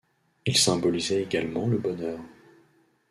Il 0.47 0.57
symbolisait 0.57 1.21
également 1.21 1.67
le 1.67 1.77
bonheur. 1.77 2.17